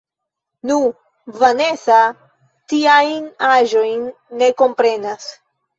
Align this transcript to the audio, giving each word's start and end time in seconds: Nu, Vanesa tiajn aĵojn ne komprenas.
Nu, 0.69 0.77
Vanesa 1.43 1.99
tiajn 2.75 3.31
aĵojn 3.53 4.05
ne 4.43 4.53
komprenas. 4.65 5.35